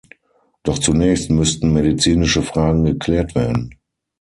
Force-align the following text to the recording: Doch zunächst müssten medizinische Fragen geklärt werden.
Doch 0.63 0.79
zunächst 0.79 1.29
müssten 1.29 1.73
medizinische 1.73 2.41
Fragen 2.41 2.83
geklärt 2.85 3.35
werden. 3.35 3.75